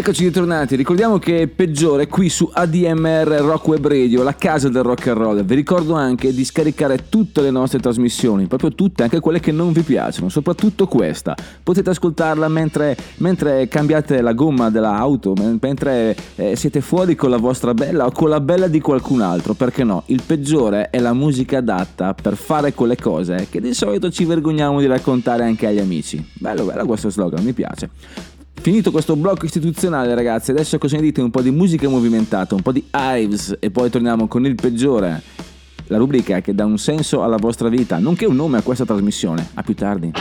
Eccoci 0.00 0.24
ritornati, 0.24 0.76
ricordiamo 0.76 1.18
che 1.18 1.46
Peggiore 1.46 2.04
è 2.04 2.08
qui 2.08 2.30
su 2.30 2.48
ADMR 2.50 3.28
Rock 3.42 3.68
Web 3.68 3.86
Radio, 3.86 4.22
la 4.22 4.34
casa 4.34 4.70
del 4.70 4.82
rock 4.82 5.08
and 5.08 5.18
roll. 5.18 5.44
Vi 5.44 5.54
ricordo 5.54 5.92
anche 5.92 6.32
di 6.32 6.42
scaricare 6.42 7.10
tutte 7.10 7.42
le 7.42 7.50
nostre 7.50 7.80
trasmissioni, 7.80 8.46
proprio 8.46 8.72
tutte, 8.74 9.02
anche 9.02 9.20
quelle 9.20 9.40
che 9.40 9.52
non 9.52 9.72
vi 9.72 9.82
piacciono, 9.82 10.30
soprattutto 10.30 10.86
questa. 10.86 11.36
Potete 11.62 11.90
ascoltarla 11.90 12.48
mentre, 12.48 12.96
mentre 13.18 13.68
cambiate 13.68 14.22
la 14.22 14.32
gomma 14.32 14.70
dell'auto, 14.70 15.34
mentre 15.60 16.16
eh, 16.36 16.56
siete 16.56 16.80
fuori 16.80 17.14
con 17.14 17.28
la 17.28 17.36
vostra 17.36 17.74
bella 17.74 18.06
o 18.06 18.10
con 18.10 18.30
la 18.30 18.40
bella 18.40 18.68
di 18.68 18.80
qualcun 18.80 19.20
altro, 19.20 19.52
perché 19.52 19.84
no? 19.84 20.04
Il 20.06 20.22
Peggiore 20.24 20.88
è 20.88 20.98
la 20.98 21.12
musica 21.12 21.58
adatta 21.58 22.14
per 22.14 22.36
fare 22.36 22.72
quelle 22.72 22.96
cose 22.96 23.48
che 23.50 23.60
di 23.60 23.74
solito 23.74 24.10
ci 24.10 24.24
vergogniamo 24.24 24.80
di 24.80 24.86
raccontare 24.86 25.44
anche 25.44 25.66
agli 25.66 25.78
amici. 25.78 26.26
Bello, 26.32 26.64
bello 26.64 26.86
questo 26.86 27.10
slogan, 27.10 27.44
mi 27.44 27.52
piace. 27.52 27.90
Finito 28.54 28.90
questo 28.90 29.16
blocco 29.16 29.46
istituzionale 29.46 30.14
ragazzi, 30.14 30.50
adesso 30.50 30.76
cosa 30.76 30.96
ne 30.96 31.02
dite? 31.02 31.22
Un 31.22 31.30
po' 31.30 31.40
di 31.40 31.50
musica 31.50 31.88
movimentata, 31.88 32.54
un 32.54 32.60
po' 32.60 32.72
di 32.72 32.84
Ives 32.92 33.56
e 33.58 33.70
poi 33.70 33.88
torniamo 33.88 34.28
con 34.28 34.44
il 34.44 34.54
peggiore. 34.54 35.22
La 35.86 35.96
rubrica 35.96 36.40
che 36.40 36.54
dà 36.54 36.66
un 36.66 36.76
senso 36.76 37.22
alla 37.22 37.36
vostra 37.36 37.68
vita, 37.68 37.98
nonché 37.98 38.26
un 38.26 38.36
nome 38.36 38.58
a 38.58 38.62
questa 38.62 38.84
trasmissione. 38.84 39.48
A 39.54 39.62
più 39.62 39.74
tardi. 39.74 40.12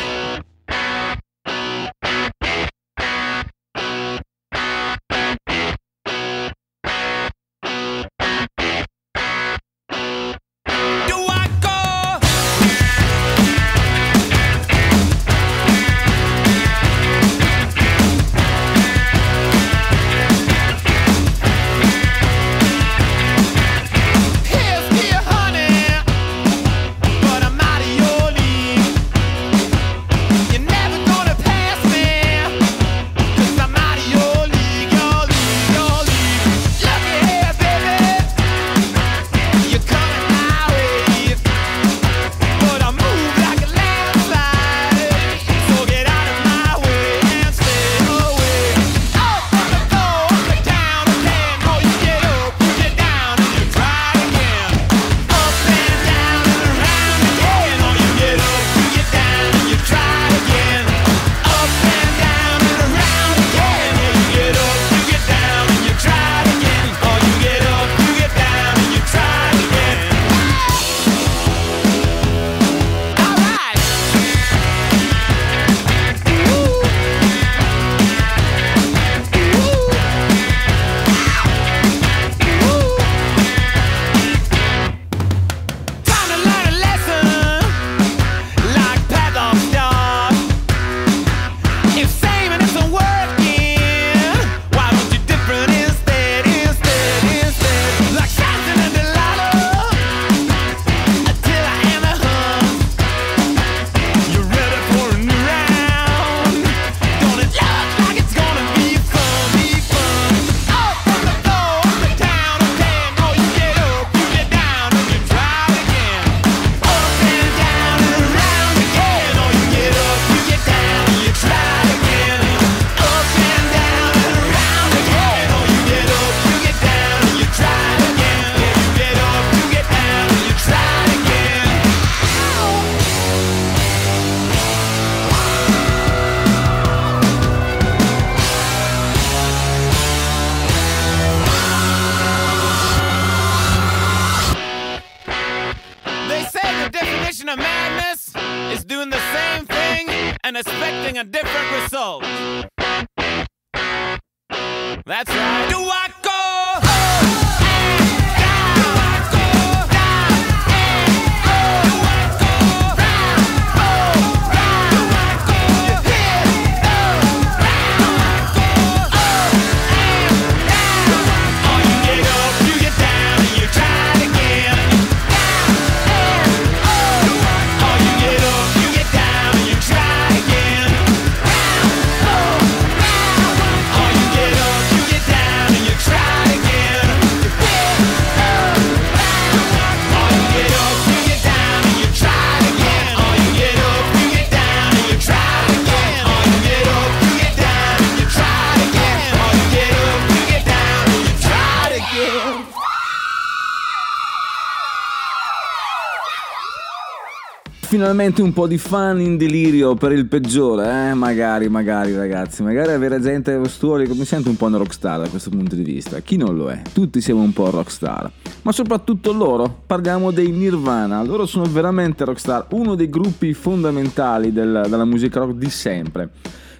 Finalmente 208.00 208.42
un 208.42 208.54
po' 208.54 208.66
di 208.66 208.78
fan 208.78 209.20
in 209.20 209.36
delirio 209.36 209.94
per 209.94 210.14
il 210.14 210.26
peggiore, 210.26 211.10
eh? 211.10 211.14
Magari, 211.16 211.68
magari 211.68 212.16
ragazzi, 212.16 212.64
magari 212.64 212.94
avere 212.94 213.20
gente 213.20 213.62
studio, 213.68 214.16
mi 214.16 214.24
sento 214.24 214.48
un 214.48 214.56
po' 214.56 214.68
una 214.68 214.78
rockstar 214.78 215.20
da 215.20 215.28
questo 215.28 215.50
punto 215.50 215.76
di 215.76 215.84
vista. 215.84 216.22
Chi 216.22 216.38
non 216.38 216.56
lo 216.56 216.70
è? 216.70 216.82
Tutti 216.94 217.20
siamo 217.20 217.42
un 217.42 217.52
po' 217.52 217.70
rockstar. 217.70 218.32
Ma 218.62 218.72
soprattutto 218.72 219.34
loro, 219.34 219.82
parliamo 219.86 220.32
dei 220.32 220.50
Nirvana, 220.50 221.22
loro 221.24 221.46
sono 221.46 221.66
veramente 221.66 222.24
rockstar, 222.24 222.68
uno 222.70 222.96
dei 222.96 223.10
gruppi 223.10 223.54
fondamentali 223.54 224.54
del- 224.54 224.86
della 224.88 225.04
musica 225.04 225.42
rock 225.42 225.56
di 225.56 225.70
sempre. 225.70 226.30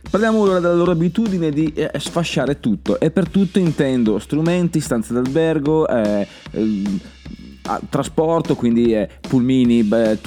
Parliamo 0.10 0.40
ora 0.40 0.62
della 0.62 0.74
loro 0.74 0.92
abitudine 0.92 1.52
di 1.52 1.74
eh, 1.74 1.92
sfasciare 2.00 2.62
tutto 2.62 2.98
e 2.98 3.12
per 3.12 3.28
tutto 3.28 3.60
intendo 3.60 4.20
strumenti, 4.20 4.80
stanze 4.80 5.14
d'albergo, 5.14 5.86
eh, 5.86 6.26
ehm, 6.52 7.00
trasporto, 7.90 8.56
quindi 8.56 8.96
pulmini, 9.28 9.84
beh, 9.84 10.20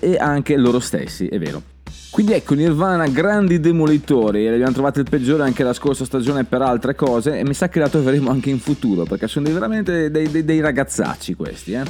e 0.00 0.16
anche 0.18 0.56
loro 0.56 0.78
stessi, 0.80 1.26
è 1.26 1.38
vero. 1.38 1.62
Quindi 2.10 2.32
ecco, 2.32 2.54
Nirvana, 2.54 3.06
grandi 3.06 3.60
demolitori, 3.60 4.44
e 4.44 4.52
abbiamo 4.52 4.72
trovato 4.72 4.98
il 4.98 5.06
peggiore 5.08 5.44
anche 5.44 5.62
la 5.62 5.72
scorsa 5.72 6.04
stagione 6.04 6.42
per 6.44 6.60
altre 6.60 6.96
cose 6.96 7.38
e 7.38 7.44
mi 7.44 7.54
sa 7.54 7.68
che 7.68 7.78
la 7.78 7.88
troveremo 7.88 8.28
anche 8.28 8.50
in 8.50 8.58
futuro, 8.58 9.04
perché 9.04 9.28
sono 9.28 9.44
dei- 9.44 9.54
veramente 9.54 10.10
dei, 10.10 10.28
dei- 10.28 10.44
dei 10.44 10.60
ragazzacci 10.60 11.34
questi, 11.34 11.72
eh. 11.72 11.82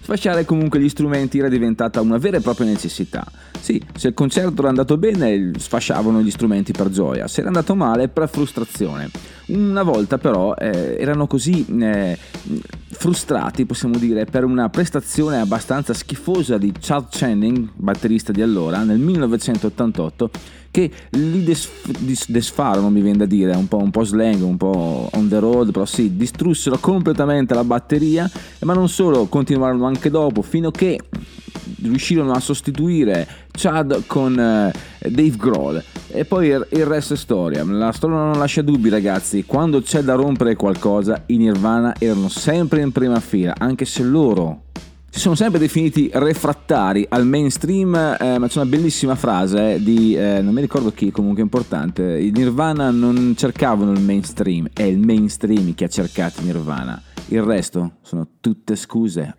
Sfasciare 0.00 0.44
comunque 0.44 0.80
gli 0.80 0.88
strumenti 0.88 1.38
era 1.38 1.48
diventata 1.48 2.00
una 2.00 2.16
vera 2.16 2.38
e 2.38 2.40
propria 2.40 2.66
necessità. 2.66 3.24
Sì, 3.60 3.80
se 3.94 4.08
il 4.08 4.14
concerto 4.14 4.60
era 4.60 4.68
andato 4.68 4.96
bene, 4.96 5.50
sfasciavano 5.56 6.22
gli 6.22 6.30
strumenti 6.30 6.72
per 6.72 6.88
gioia, 6.88 7.28
se 7.28 7.40
era 7.40 7.48
andato 7.48 7.74
male, 7.74 8.08
per 8.08 8.28
frustrazione. 8.28 9.10
Una 9.48 9.82
volta 9.82 10.18
però 10.18 10.54
eh, 10.54 10.96
erano 10.98 11.26
così 11.26 11.64
eh, 11.80 12.18
frustrati, 12.90 13.64
possiamo 13.64 13.96
dire, 13.96 14.26
per 14.26 14.44
una 14.44 14.68
prestazione 14.68 15.40
abbastanza 15.40 15.94
schifosa 15.94 16.58
di 16.58 16.72
Chad 16.78 17.06
Channing, 17.10 17.70
batterista 17.74 18.30
di 18.30 18.42
allora, 18.42 18.82
nel 18.82 18.98
1988, 18.98 20.30
che 20.70 20.90
li 21.10 21.42
des- 21.44 21.68
dis- 22.00 22.30
desfarono, 22.30 22.90
mi 22.90 23.00
viene 23.00 23.18
da 23.18 23.26
dire, 23.26 23.56
un 23.56 23.68
po', 23.68 23.78
un 23.78 23.90
po' 23.90 24.04
slang, 24.04 24.42
un 24.42 24.58
po' 24.58 25.08
on 25.12 25.28
the 25.28 25.38
road, 25.38 25.72
però 25.72 25.86
sì, 25.86 26.16
distrussero 26.16 26.76
completamente 26.78 27.54
la 27.54 27.64
batteria, 27.64 28.30
ma 28.60 28.74
non 28.74 28.88
solo, 28.88 29.26
continuarono 29.26 29.86
anche 29.86 30.10
dopo, 30.10 30.42
fino 30.42 30.68
a 30.68 30.72
che 30.72 31.00
riuscirono 31.82 32.32
a 32.32 32.40
sostituire 32.40 33.26
Chad 33.50 34.04
con 34.06 34.38
eh, 34.38 34.72
Dave 35.08 35.36
Grohl. 35.36 35.82
E 36.08 36.24
poi 36.24 36.48
il, 36.48 36.86
resto 36.86 37.14
è 37.14 37.16
storia. 37.16 37.64
La 37.64 37.92
storia 37.92 38.16
non 38.16 38.38
lascia 38.38 38.62
dubbi 38.62 38.88
ragazzi. 38.88 39.44
Quando 39.44 39.80
c'è 39.80 40.02
da 40.02 40.14
rompere 40.14 40.56
qualcosa 40.56 41.24
i 41.26 41.36
Nirvana 41.36 41.94
erano 41.98 42.28
sempre 42.28 42.80
in 42.80 42.92
prima 42.92 43.20
fila 43.20 43.54
anche 43.58 43.84
se 43.84 44.02
loro 44.02 44.62
si 45.10 45.20
sono 45.20 45.34
sempre 45.34 45.58
definiti 45.58 46.10
refrattari 46.12 47.04
al 47.08 47.26
mainstream, 47.26 47.94
eh, 47.94 48.38
ma 48.38 48.46
c'è 48.46 48.60
una 48.60 48.68
bellissima 48.68 49.14
frase 49.14 49.74
eh, 49.74 49.82
di, 49.82 50.14
eh, 50.14 50.40
non 50.42 50.52
mi 50.52 50.60
ricordo 50.60 50.92
chi, 50.92 51.10
comunque 51.10 51.42
importante, 51.42 52.18
i 52.20 52.30
Nirvana 52.30 52.90
non 52.90 53.34
cercavano 53.36 53.92
il 53.92 54.00
mainstream, 54.00 54.68
è 54.72 54.82
il 54.82 54.98
mainstream 54.98 55.74
che 55.74 55.84
ha 55.84 55.88
cercato 55.88 56.42
Nirvana, 56.42 57.02
il 57.28 57.42
resto 57.42 57.94
sono 58.02 58.28
tutte 58.40 58.76
scuse. 58.76 59.36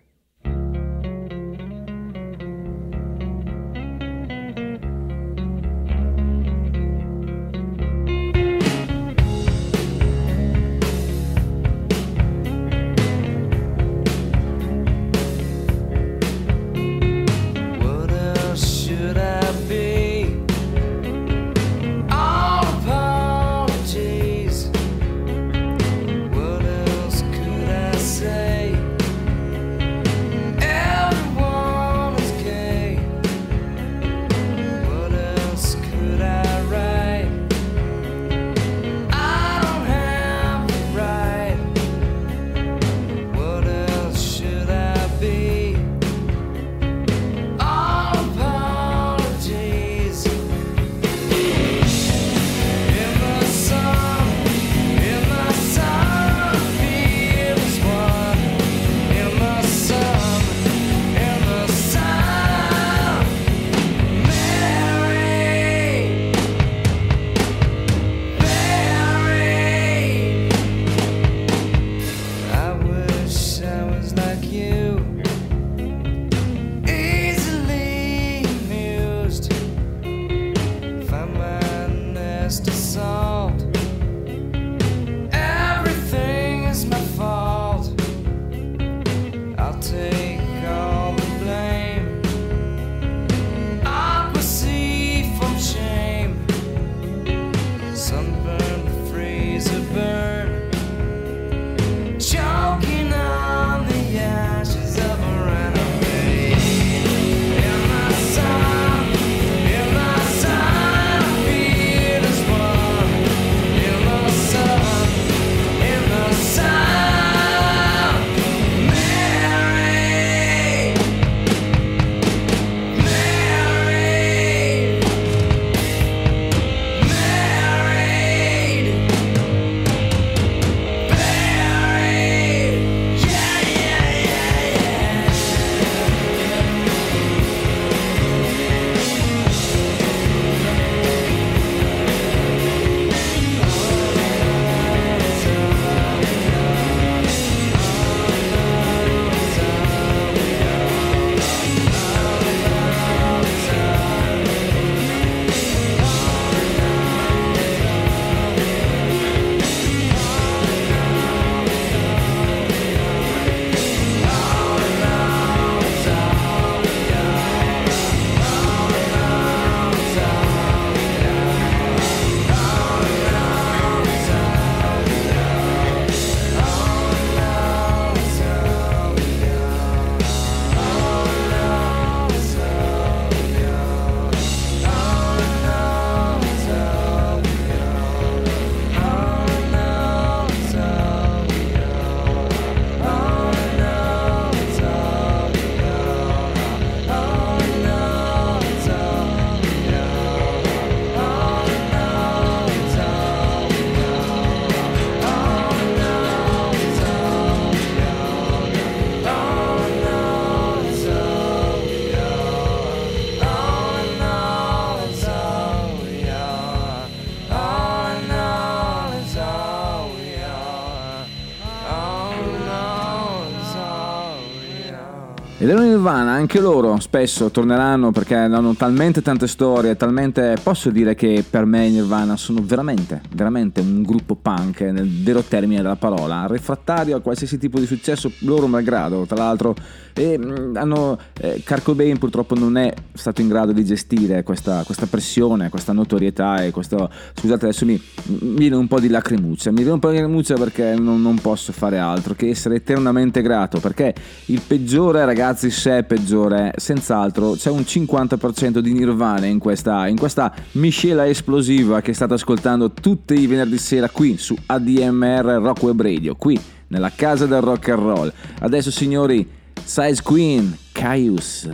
Nirvana, 225.99 226.31
anche 226.31 226.61
loro 226.61 226.97
spesso 227.01 227.51
torneranno 227.51 228.11
perché 228.11 228.33
hanno 228.33 228.73
talmente 228.73 229.21
tante 229.21 229.47
storie, 229.47 229.97
talmente... 229.97 230.55
Posso 230.63 230.91
dire 230.91 231.13
che 231.13 231.43
per 231.47 231.65
me 231.65 231.87
i 231.87 231.91
Nirvana 231.91 232.37
sono 232.37 232.61
veramente, 232.63 233.21
veramente 233.35 233.81
un 233.81 234.01
gruppo 234.03 234.35
punk 234.35 234.79
nel 234.79 235.09
vero 235.09 235.41
termine 235.41 235.81
della 235.81 235.97
parola, 235.97 236.47
refrattario 236.47 237.17
a 237.17 237.19
qualsiasi 237.19 237.57
tipo 237.57 237.79
di 237.79 237.85
successo, 237.85 238.31
loro 238.39 238.67
malgrado, 238.67 239.25
tra 239.25 239.35
l'altro. 239.35 239.75
E 240.13 240.37
mm, 240.37 240.77
hanno... 240.77 241.19
Eh, 241.37 241.61
Kurt 241.65 241.83
Cobain 241.83 242.17
purtroppo 242.17 242.55
non 242.55 242.77
è 242.77 242.93
stato 243.13 243.41
in 243.41 243.49
grado 243.49 243.73
di 243.73 243.83
gestire 243.83 244.43
questa, 244.43 244.83
questa 244.85 245.05
pressione, 245.05 245.69
questa 245.69 245.91
notorietà 245.91 246.63
e 246.63 246.71
questo... 246.71 247.09
Scusate 247.33 247.65
adesso 247.65 247.85
mi, 247.85 248.01
mi 248.23 248.55
viene 248.55 248.77
un 248.77 248.87
po' 248.87 249.01
di 249.01 249.09
lacrimuccia, 249.09 249.71
mi 249.71 249.77
viene 249.77 249.91
un 249.91 249.99
po' 249.99 250.11
di 250.11 250.15
lacrimuccia 250.15 250.55
perché 250.55 250.95
non, 250.95 251.21
non 251.21 251.39
posso 251.39 251.73
fare 251.73 251.97
altro 251.97 252.35
che 252.35 252.47
essere 252.47 252.75
eternamente 252.75 253.41
grato 253.41 253.79
perché 253.79 254.13
il 254.45 254.61
peggiore 254.65 255.25
ragazzi 255.25 255.69
se 255.89 255.97
è 255.97 256.03
peggiore. 256.03 256.73
Senz'altro 256.75 257.53
c'è 257.53 257.71
un 257.71 257.81
50% 257.81 258.77
di 258.79 258.93
Nirvana 258.93 259.47
in 259.47 259.57
questa, 259.57 260.07
in 260.07 260.17
questa 260.17 260.53
miscela 260.73 261.27
esplosiva 261.27 262.01
che 262.01 262.13
state 262.13 262.35
ascoltando 262.35 262.91
tutti 262.91 263.33
i 263.33 263.47
venerdì 263.47 263.77
sera 263.79 264.09
qui 264.09 264.37
su 264.37 264.55
ADMR 264.67 265.59
Rock 265.61 265.81
Web 265.83 266.01
Radio 266.01 266.35
qui 266.35 266.59
nella 266.87 267.11
casa 267.15 267.47
del 267.47 267.61
rock 267.61 267.89
and 267.89 267.99
roll. 268.01 268.33
Adesso 268.59 268.91
signori 268.91 269.47
Size 269.83 270.21
Queen 270.21 270.77
Caius 270.91 271.69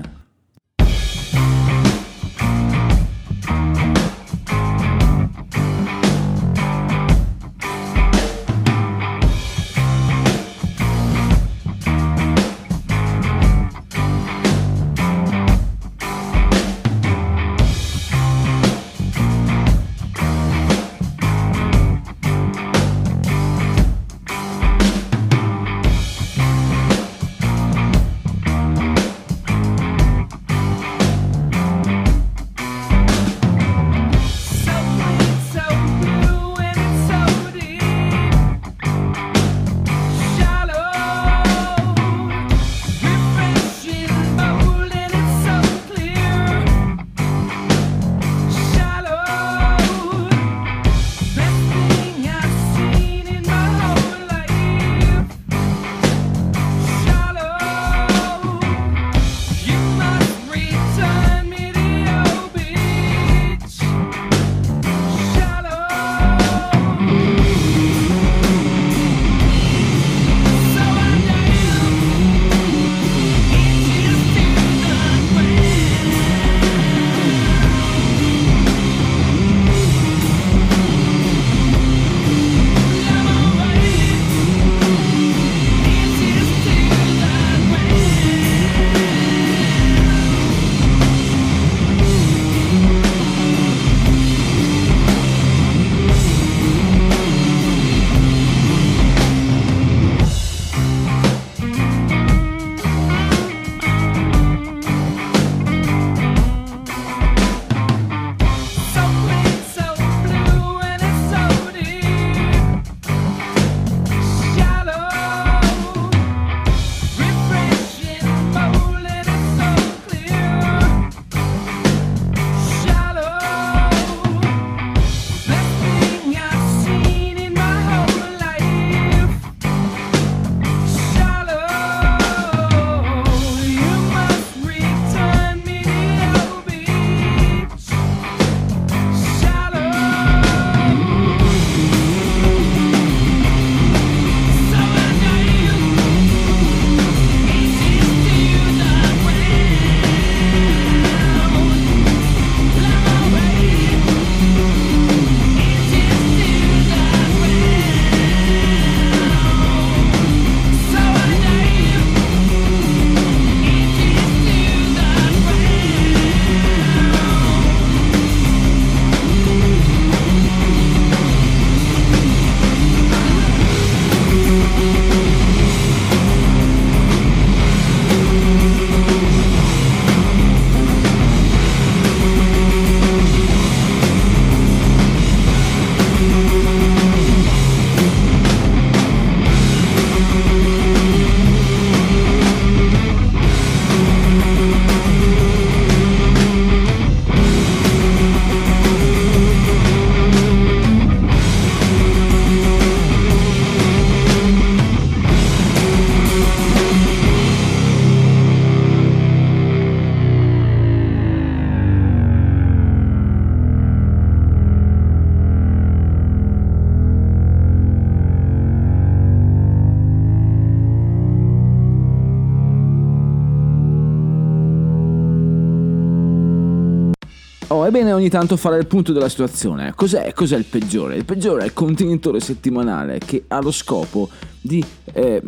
ogni 228.25 228.29
tanto 228.29 228.57
fare 228.57 228.77
il 228.77 228.87
punto 228.87 229.13
della 229.13 229.29
situazione. 229.29 229.93
Cos'è, 229.95 230.33
cos'è 230.33 230.57
il 230.57 230.65
peggiore? 230.65 231.15
Il 231.15 231.25
peggiore 231.25 231.61
è 231.61 231.65
il 231.65 231.73
contenitore 231.73 232.39
settimanale 232.39 233.19
che 233.19 233.43
ha 233.47 233.61
lo 233.61 233.71
scopo 233.71 234.29
di 234.59 234.83
eh, 235.13 235.41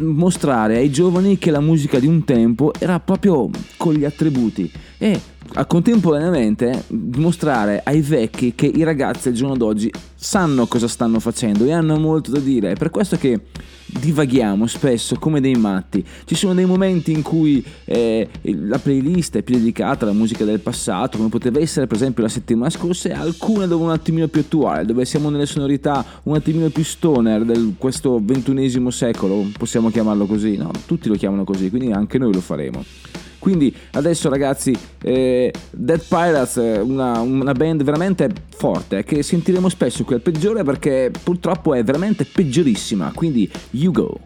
mostrare 0.00 0.76
ai 0.76 0.90
giovani 0.90 1.38
che 1.38 1.52
la 1.52 1.60
musica 1.60 2.00
di 2.00 2.06
un 2.06 2.24
tempo 2.24 2.72
era 2.76 2.98
proprio 2.98 3.48
con 3.76 3.94
gli 3.94 4.04
attributi 4.04 4.70
e 4.98 5.20
contemporaneamente 5.66 6.84
dimostrare 6.88 7.80
ai 7.84 8.00
vecchi 8.00 8.54
che 8.54 8.66
i 8.66 8.84
ragazzi 8.84 9.28
al 9.28 9.34
giorno 9.34 9.56
d'oggi 9.56 9.92
sanno 10.14 10.66
cosa 10.66 10.86
stanno 10.88 11.18
facendo 11.20 11.64
e 11.64 11.72
hanno 11.72 11.98
molto 11.98 12.30
da 12.30 12.38
dire. 12.38 12.72
È 12.72 12.76
per 12.76 12.90
questo 12.90 13.16
che 13.16 13.40
divaghiamo 13.86 14.66
spesso 14.66 15.16
come 15.16 15.40
dei 15.40 15.54
matti. 15.54 16.04
Ci 16.24 16.34
sono 16.34 16.54
dei 16.54 16.66
momenti 16.66 17.12
in 17.12 17.22
cui 17.22 17.64
eh, 17.84 18.28
la 18.42 18.78
playlist 18.78 19.36
è 19.36 19.42
più 19.42 19.56
dedicata 19.56 20.04
alla 20.04 20.14
musica 20.14 20.44
del 20.44 20.60
passato, 20.60 21.16
come 21.16 21.28
poteva 21.28 21.58
essere 21.58 21.86
per 21.86 21.96
esempio 21.96 22.22
la 22.22 22.28
settimana 22.28 22.70
scorsa, 22.70 23.08
e 23.08 23.12
alcune 23.12 23.66
dove 23.66 23.84
un 23.84 23.90
attimino 23.90 24.28
più 24.28 24.42
attuale, 24.42 24.84
dove 24.84 25.04
siamo 25.04 25.30
nelle 25.30 25.46
sonorità 25.46 26.04
un 26.24 26.34
attimino 26.36 26.68
più 26.68 26.84
stoner 26.84 27.44
di 27.44 27.74
questo 27.78 28.20
ventunesimo 28.22 28.90
secolo, 28.90 29.46
possiamo 29.56 29.90
chiamarlo 29.90 30.26
così, 30.26 30.56
no? 30.56 30.70
Tutti 30.86 31.08
lo 31.08 31.14
chiamano 31.14 31.44
così, 31.44 31.70
quindi 31.70 31.90
anche 31.90 32.18
noi 32.18 32.32
lo 32.32 32.40
faremo. 32.40 32.84
Quindi 33.38 33.74
adesso 33.92 34.28
ragazzi, 34.28 34.76
eh, 35.02 35.52
Dead 35.70 36.02
Pirates 36.06 36.58
è 36.58 36.80
una, 36.80 37.20
una 37.20 37.52
band 37.52 37.82
veramente 37.82 38.28
forte 38.56 39.04
che 39.04 39.22
sentiremo 39.22 39.68
spesso 39.68 40.04
qui 40.04 40.14
al 40.14 40.20
peggiore 40.20 40.64
perché 40.64 41.10
purtroppo 41.22 41.74
è 41.74 41.82
veramente 41.84 42.24
peggiorissima. 42.24 43.12
Quindi 43.14 43.50
you 43.70 43.92
go. 43.92 44.18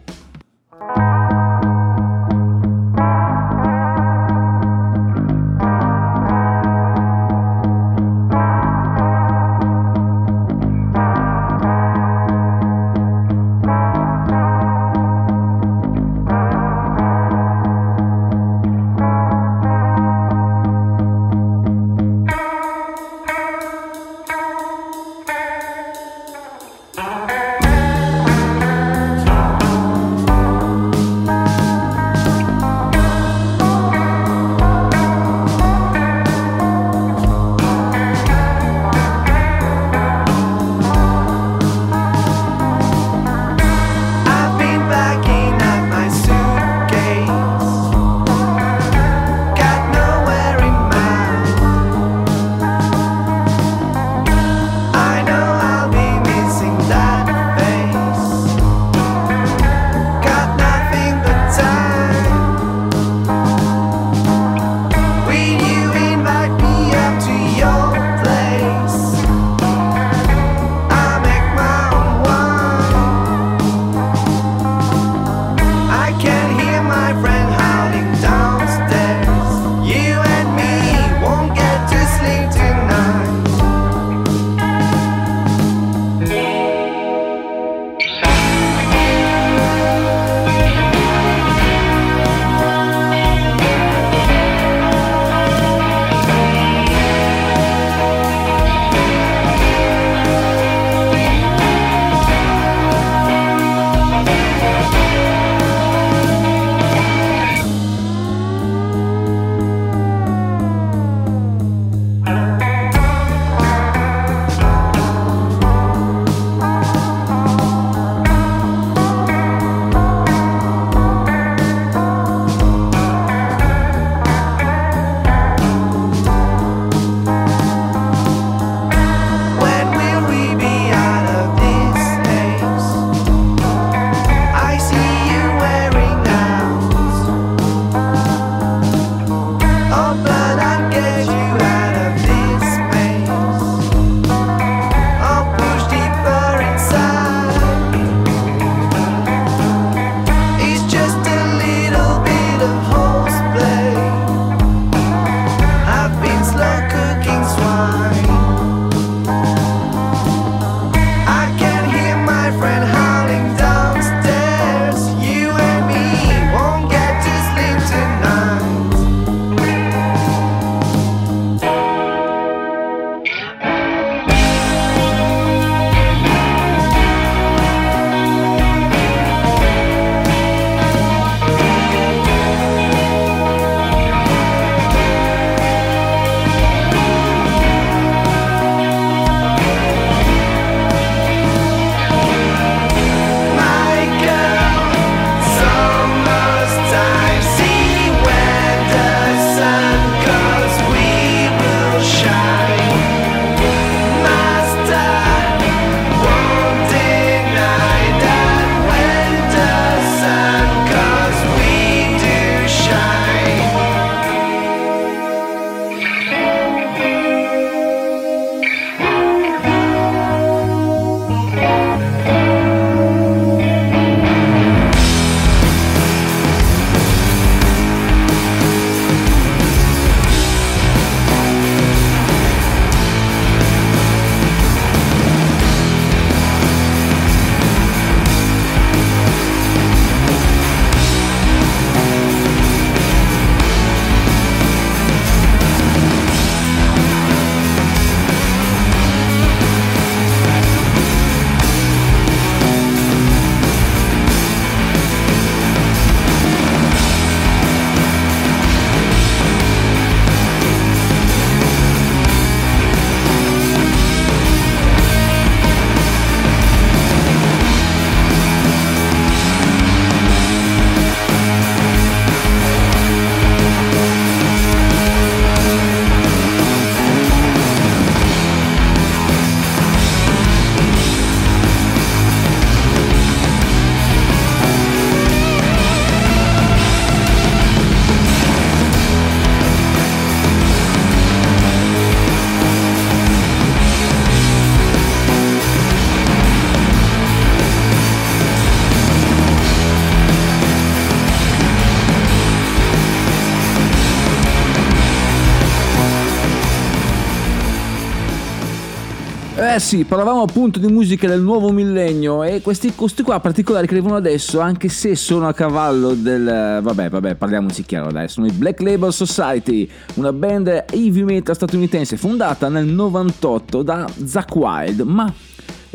Eh 309.74 309.80
sì, 309.80 310.04
parlavamo 310.04 310.42
appunto 310.42 310.78
di 310.78 310.86
musica 310.88 311.26
del 311.26 311.40
nuovo 311.40 311.70
millennio 311.70 312.42
e 312.42 312.60
questi, 312.60 312.94
questi 312.94 313.22
qua 313.22 313.40
particolari 313.40 313.86
che 313.86 313.94
arrivano 313.94 314.16
adesso, 314.16 314.60
anche 314.60 314.90
se 314.90 315.16
sono 315.16 315.48
a 315.48 315.54
cavallo 315.54 316.12
del... 316.12 316.80
Vabbè, 316.82 317.08
vabbè, 317.08 317.36
parliamoci 317.36 317.82
chiaro 317.86 318.12
dai, 318.12 318.28
sono 318.28 318.44
i 318.44 318.50
Black 318.50 318.82
Label 318.82 319.10
Society, 319.10 319.88
una 320.16 320.30
band 320.30 320.84
heavy 320.90 321.22
metal 321.22 321.54
statunitense 321.54 322.18
fondata 322.18 322.68
nel 322.68 322.84
98 322.84 323.82
da 323.82 324.06
Zack 324.26 324.54
Wild, 324.54 325.00
ma... 325.00 325.32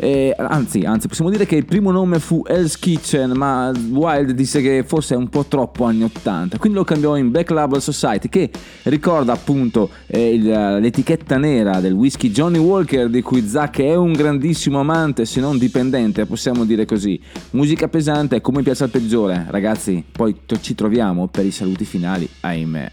eh, 0.00 0.34
anzi, 0.36 0.80
anzi, 0.80 1.08
possiamo 1.08 1.28
dire 1.30 1.44
che 1.44 1.56
il 1.56 1.64
primo 1.64 1.90
nome 1.90 2.18
fu 2.20 2.42
Hell's 2.46 2.78
Kitchen, 2.78 3.32
ma 3.32 3.72
Wild 3.90 4.30
disse 4.30 4.60
che 4.60 4.84
forse 4.86 5.14
è 5.14 5.16
un 5.16 5.28
po' 5.28 5.44
troppo 5.46 5.84
anni 5.84 6.04
80, 6.04 6.58
quindi 6.58 6.78
lo 6.78 6.84
cambiò 6.84 7.16
in 7.16 7.30
Black 7.30 7.50
Label 7.50 7.82
Society, 7.82 8.28
che 8.28 8.50
ricorda 8.84 9.32
appunto 9.32 9.90
eh, 10.06 10.34
il- 10.34 10.78
l'etichetta 10.80 11.36
nera 11.36 11.80
del 11.80 11.92
whisky 11.92 12.30
Johnny 12.30 12.58
Walker, 12.58 13.08
di 13.08 13.22
cui 13.22 13.46
Zack 13.46 13.80
è 13.80 13.94
un 13.96 14.12
grandissimo 14.12 14.78
amante, 14.78 15.24
se 15.24 15.40
non 15.40 15.58
dipendente, 15.58 16.26
possiamo 16.26 16.64
dire 16.64 16.84
così. 16.84 17.20
Musica 17.50 17.88
pesante, 17.88 18.40
come 18.40 18.62
piace 18.62 18.84
al 18.84 18.90
peggiore, 18.90 19.46
ragazzi. 19.48 20.04
Poi 20.10 20.34
ci 20.60 20.74
troviamo 20.74 21.26
per 21.26 21.44
i 21.44 21.50
saluti 21.50 21.84
finali, 21.84 22.28
ahimè. 22.40 22.90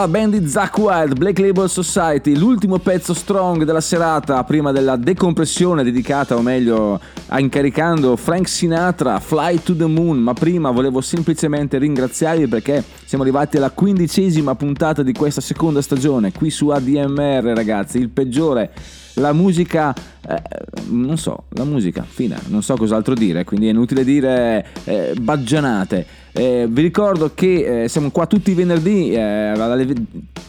La 0.00 0.08
band 0.08 0.36
di 0.36 0.46
Zack 0.46 0.76
Wild, 0.76 1.16
Black 1.16 1.38
Label 1.38 1.70
Society, 1.70 2.36
l'ultimo 2.36 2.78
pezzo 2.78 3.14
strong 3.14 3.64
della 3.64 3.80
serata 3.80 4.44
prima 4.44 4.70
della 4.70 4.96
decompressione 4.96 5.82
dedicata, 5.82 6.36
o 6.36 6.42
meglio, 6.42 7.00
a 7.28 7.40
incaricando 7.40 8.14
Frank 8.16 8.46
Sinatra, 8.46 9.18
Fly 9.20 9.62
to 9.62 9.74
the 9.74 9.86
Moon. 9.86 10.18
Ma 10.18 10.34
prima 10.34 10.70
volevo 10.70 11.00
semplicemente 11.00 11.78
ringraziarvi 11.78 12.46
perché 12.46 12.84
siamo 13.06 13.24
arrivati 13.24 13.56
alla 13.56 13.70
quindicesima 13.70 14.54
puntata 14.54 15.02
di 15.02 15.14
questa 15.14 15.40
seconda 15.40 15.80
stagione 15.80 16.30
qui 16.30 16.50
su 16.50 16.68
ADMR, 16.68 17.52
ragazzi, 17.54 17.98
il 17.98 18.10
peggiore. 18.10 18.72
La 19.18 19.32
musica, 19.32 19.94
eh, 20.28 20.42
non 20.90 21.16
so, 21.16 21.44
la 21.50 21.64
musica, 21.64 22.04
fine, 22.06 22.38
non 22.48 22.62
so 22.62 22.76
cos'altro 22.76 23.14
dire, 23.14 23.44
quindi 23.44 23.66
è 23.66 23.70
inutile 23.70 24.04
dire 24.04 24.66
eh, 24.84 25.14
baggianate. 25.18 26.06
Eh, 26.32 26.66
vi 26.68 26.82
ricordo 26.82 27.32
che 27.34 27.84
eh, 27.84 27.88
siamo 27.88 28.10
qua 28.10 28.26
tutti 28.26 28.50
i 28.50 28.54
venerdì, 28.54 29.12
eh, 29.12 29.54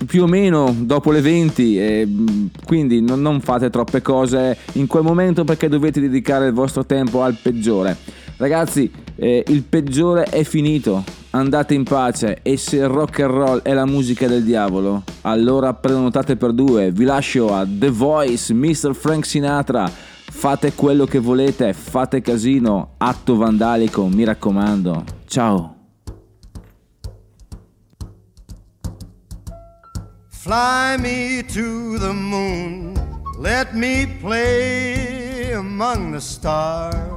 più 0.06 0.24
o 0.24 0.28
meno 0.28 0.76
dopo 0.78 1.12
le 1.12 1.22
20, 1.22 1.80
eh, 1.80 2.06
mh, 2.06 2.50
quindi 2.66 3.00
non, 3.02 3.22
non 3.22 3.40
fate 3.40 3.70
troppe 3.70 4.02
cose 4.02 4.58
in 4.74 4.86
quel 4.88 5.04
momento 5.04 5.46
perché 5.46 5.70
dovete 5.70 6.02
dedicare 6.02 6.48
il 6.48 6.54
vostro 6.54 6.86
tempo 6.86 7.24
al 7.24 7.38
peggiore. 7.42 8.26
Ragazzi, 8.38 8.92
eh, 9.16 9.44
il 9.48 9.64
peggiore 9.64 10.26
è 10.26 10.44
finito, 10.44 11.04
andate 11.32 11.74
in 11.74 11.84
pace. 11.84 12.40
E 12.44 12.56
se 12.56 12.78
il 12.78 12.88
rock 12.88 13.22
and 13.22 13.32
roll 13.32 13.62
è 13.64 13.74
la 13.74 13.86
musica 13.86 14.28
del 14.28 14.44
diavolo, 14.44 15.04
allora 15.22 15.74
prenotate 15.74 16.36
per 16.36 16.54
due, 16.54 16.92
vi 16.92 17.04
lascio 17.04 17.52
a 17.52 17.66
The 17.68 17.90
Voice, 17.90 18.54
Mr. 18.54 18.94
Frank 18.94 19.26
Sinatra, 19.26 19.90
fate 19.90 20.74
quello 20.74 21.06
che 21.06 21.18
volete, 21.18 21.74
fate 21.74 22.22
casino, 22.22 22.94
atto 22.98 23.36
vandalico, 23.36 24.06
mi 24.06 24.24
raccomando, 24.24 25.04
ciao. 25.26 25.76
Fly 30.30 30.96
me 31.00 31.44
to 31.44 31.98
the 31.98 32.14
moon, 32.14 32.94
let 33.40 33.74
me 33.74 34.08
play 34.22 35.52
among 35.54 36.14
the 36.14 36.22
stars, 36.22 37.17